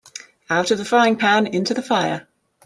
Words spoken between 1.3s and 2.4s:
into the fire.